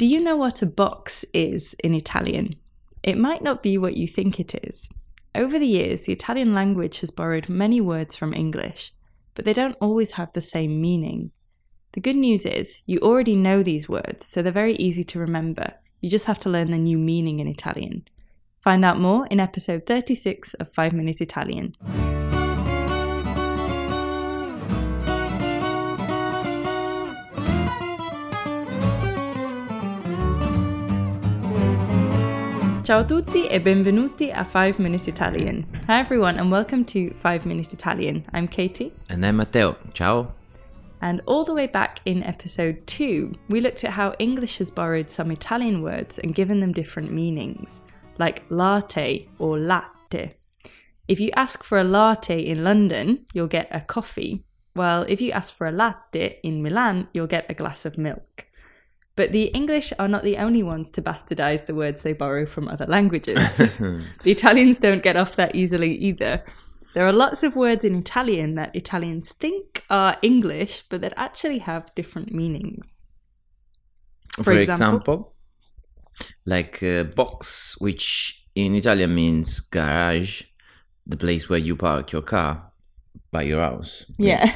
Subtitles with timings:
[0.00, 2.54] Do you know what a box is in Italian?
[3.02, 4.88] It might not be what you think it is.
[5.34, 8.94] Over the years, the Italian language has borrowed many words from English,
[9.34, 11.32] but they don't always have the same meaning.
[11.92, 15.74] The good news is, you already know these words, so they're very easy to remember.
[16.00, 18.08] You just have to learn the new meaning in Italian.
[18.64, 21.74] Find out more in episode 36 of 5 Minute Italian.
[32.90, 35.64] Ciao a tutti e benvenuti a 5 Minute Italian.
[35.86, 38.24] Hi everyone and welcome to 5 Minute Italian.
[38.32, 38.92] I'm Katie.
[39.08, 39.76] And I'm Matteo.
[39.94, 40.34] Ciao.
[41.00, 45.08] And all the way back in episode 2, we looked at how English has borrowed
[45.08, 47.80] some Italian words and given them different meanings,
[48.18, 50.34] like latte or latte.
[51.06, 54.42] If you ask for a latte in London, you'll get a coffee,
[54.74, 58.49] while if you ask for a latte in Milan, you'll get a glass of milk.
[59.16, 62.68] But the English are not the only ones to bastardize the words they borrow from
[62.68, 63.56] other languages.
[63.58, 66.44] the Italians don't get off that easily either.
[66.94, 71.58] There are lots of words in Italian that Italians think are English, but that actually
[71.58, 73.04] have different meanings.
[74.36, 75.34] For, For example, example?
[76.46, 80.42] like uh, box, which in Italian means garage,
[81.06, 82.70] the place where you park your car
[83.30, 84.04] by your house.
[84.18, 84.54] Yeah.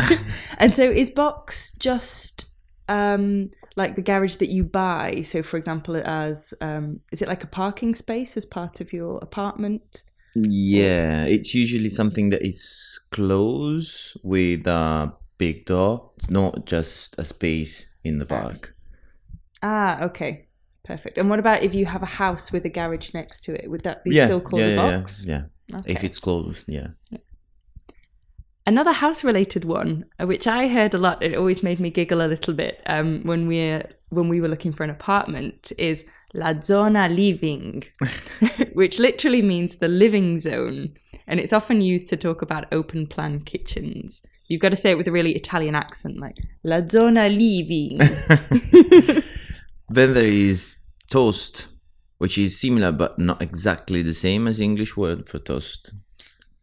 [0.58, 2.46] and so is box just
[2.88, 5.22] um, like the garage that you buy?
[5.22, 9.18] So, for example, as um, is it like a parking space as part of your
[9.18, 10.04] apartment?
[10.34, 16.10] Yeah, it's usually something that is close with a big door.
[16.18, 18.74] It's not just a space in the park.
[19.62, 20.46] Ah, okay.
[20.84, 21.18] Perfect.
[21.18, 23.70] And what about if you have a house with a garage next to it?
[23.70, 25.24] Would that be yeah, still called yeah, a yeah, box?
[25.24, 25.80] Yeah, yeah.
[25.86, 26.88] If it's closed, yeah.
[28.66, 32.20] Another house related one, uh, which I heard a lot, it always made me giggle
[32.20, 33.80] a little bit um, when we
[34.10, 37.84] when we were looking for an apartment, is la zona living,
[38.74, 40.94] which literally means the living zone,
[41.26, 44.20] and it's often used to talk about open plan kitchens.
[44.48, 48.00] You've got to say it with a really Italian accent, like la zona living.
[49.90, 50.76] Then there is
[51.10, 51.66] toast,
[52.18, 55.92] which is similar but not exactly the same as the English word for toast.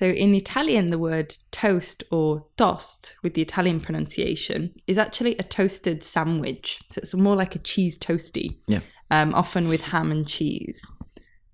[0.00, 5.42] So in Italian, the word toast or toast with the Italian pronunciation is actually a
[5.42, 6.80] toasted sandwich.
[6.90, 8.80] So it's more like a cheese toasty, Yeah.
[9.10, 10.80] um, often with ham and cheese.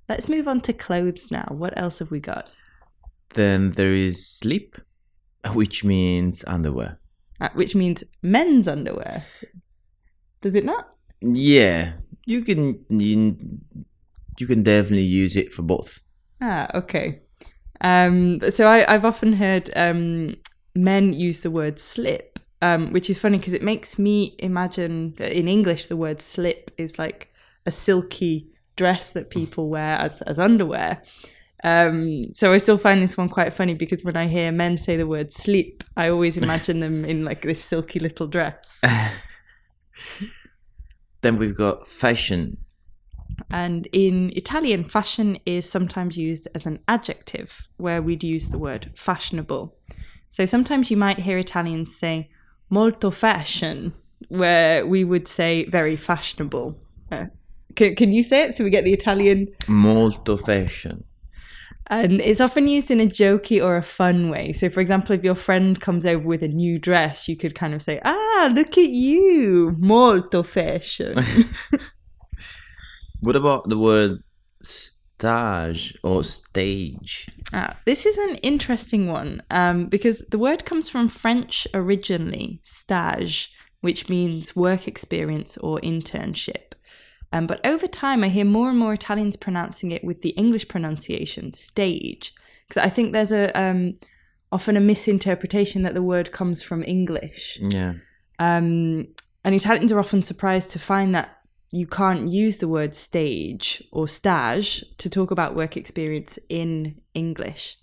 [0.09, 1.49] Let's move on to clothes now.
[1.51, 2.49] What else have we got?
[3.35, 4.81] Then there is slip,
[5.53, 7.01] which means underwear.
[7.41, 9.27] Uh, which means men's underwear.
[10.43, 10.91] Does it not?
[11.21, 13.37] Yeah, you can you,
[14.39, 15.99] you can definitely use it for both.
[16.41, 17.23] Ah, okay.
[17.81, 20.37] Um, so I, I've often heard um,
[20.75, 25.33] men use the word slip, um, which is funny because it makes me imagine that
[25.33, 27.29] in English the word slip is like
[27.67, 31.03] a silky dress that people wear as, as underwear.
[31.65, 34.97] Um, so I still find this one quite funny because when I hear men say
[34.97, 38.81] the word sleep, I always imagine them in like this silky little dress.
[41.23, 42.59] Then we've got fashion.
[43.51, 48.91] And in Italian, fashion is sometimes used as an adjective, where we'd use the word
[48.95, 49.75] fashionable.
[50.31, 52.31] So sometimes you might hear Italians say
[52.71, 53.95] molto fashion,
[54.29, 56.79] where we would say very fashionable.
[57.11, 57.27] Uh,
[57.75, 59.49] can, can you say it so we get the Italian?
[59.67, 61.05] Molto fashion.
[61.89, 64.53] And it's often used in a jokey or a fun way.
[64.53, 67.75] So, for example, if your friend comes over with a new dress, you could kind
[67.75, 71.15] of say, Ah, look at you, molto fashion.
[73.21, 74.23] What about the word
[74.63, 77.29] stage or stage?
[77.53, 83.51] Ah, this is an interesting one um, because the word comes from French originally, stage,
[83.81, 86.73] which means work experience or internship.
[87.33, 90.69] Um, but over time, I hear more and more Italians pronouncing it with the English
[90.69, 92.33] pronunciation, stage,
[92.69, 93.99] because I think there's a um,
[94.53, 97.59] often a misinterpretation that the word comes from English.
[97.61, 97.95] Yeah.
[98.39, 99.09] Um,
[99.45, 101.36] and Italians are often surprised to find that
[101.77, 107.77] you can't use the word stage or stage to talk about work experience in English.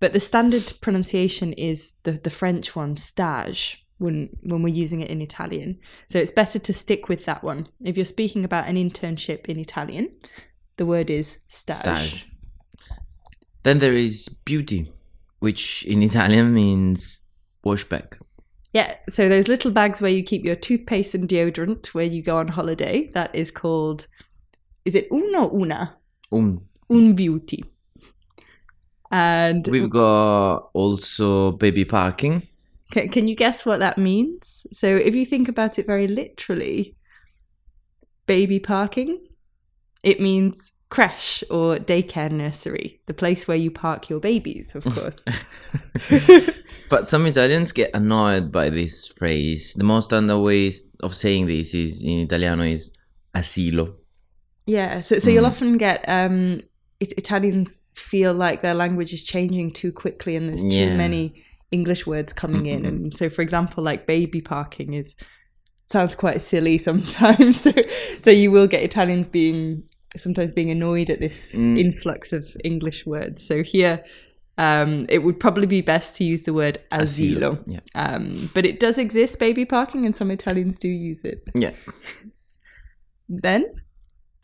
[0.00, 5.10] But the standard pronunciation is the, the French one, stage, when, when we're using it
[5.10, 5.78] in Italian.
[6.10, 7.68] So it's better to stick with that one.
[7.84, 10.08] If you're speaking about an internship in Italian,
[10.78, 11.76] the word is stage.
[11.76, 12.28] Stage.
[13.64, 14.90] Then there is beauty,
[15.40, 17.20] which in Italian means
[17.62, 18.16] wash bag.
[18.76, 22.36] Yeah, so those little bags where you keep your toothpaste and deodorant where you go
[22.36, 24.06] on holiday, that is called,
[24.84, 25.96] is it uno una?
[26.30, 27.64] Um, Un beauty.
[29.10, 32.46] And we've got also baby parking.
[32.90, 34.66] can, can you guess what that means?
[34.74, 36.96] So if you think about it very literally,
[38.26, 39.26] baby parking,
[40.04, 45.16] it means creche or daycare nursery, the place where you park your babies, of course.
[46.88, 49.74] But some Italians get annoyed by this phrase.
[49.76, 52.90] The most standard way of saying this is in Italiano is
[53.34, 53.94] asilo.
[54.66, 55.48] yeah, so so you'll Mm.
[55.54, 56.60] often get um,
[56.98, 60.96] it, Italians feel like their language is changing too quickly and there's too Yeah.
[60.96, 62.82] many English words coming in.
[62.82, 62.88] Mhm.
[62.88, 65.14] And so, for example, like baby parking is
[65.92, 67.60] sounds quite silly sometimes.
[67.60, 67.72] so,
[68.22, 69.82] so you will get Italians being
[70.16, 71.78] sometimes being annoyed at this Mm.
[71.78, 73.46] influx of English words.
[73.46, 74.02] So here.
[74.58, 77.62] Um, it would probably be best to use the word asilo.
[77.66, 77.80] Yeah.
[77.94, 81.42] Um, but it does exist, baby parking, and some Italians do use it.
[81.54, 81.72] Yeah.
[83.28, 83.66] Then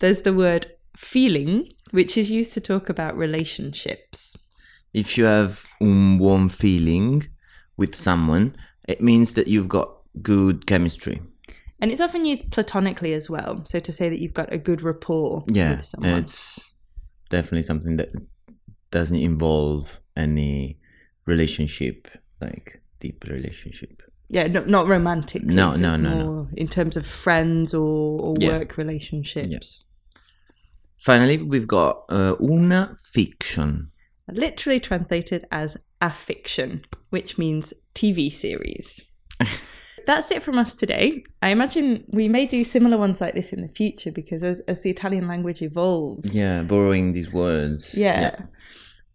[0.00, 0.66] there's the word
[0.96, 4.34] feeling, which is used to talk about relationships.
[4.92, 7.26] If you have un buon feeling
[7.78, 8.54] with someone,
[8.88, 9.88] it means that you've got
[10.20, 11.22] good chemistry.
[11.80, 13.64] And it's often used platonically as well.
[13.64, 15.76] So to say that you've got a good rapport Yeah.
[15.76, 16.14] with someone.
[16.18, 16.70] It's
[17.30, 18.10] definitely something that
[18.92, 20.78] doesn't involve any
[21.26, 22.06] relationship,
[22.40, 24.00] like deep relationship.
[24.28, 25.42] yeah, no, not romantic.
[25.44, 26.48] No, no, no, no.
[26.56, 28.58] In terms of friends or, or Yeah.
[28.58, 29.48] work relationships.
[29.50, 29.82] Yes.
[31.00, 33.90] Finally, we've got uh, una fiction.
[34.30, 39.00] Literally translated as a fiction, which means TV series.
[40.06, 41.24] That's it from us today.
[41.42, 44.80] I imagine we may do similar ones like this in the future because as, as
[44.82, 47.94] the Italian language evolves, Yeah, borrowing these words.
[47.94, 48.36] Yeah.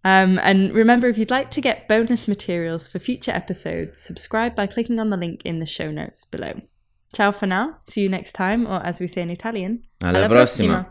[0.07, 4.65] Um, and remember, if you'd like to get bonus materials for future episodes, subscribe by
[4.65, 6.62] clicking on the link in the show notes below.
[7.13, 7.80] Ciao for now.
[7.89, 10.88] See you next time, or as we say in Italian, Alla prossima.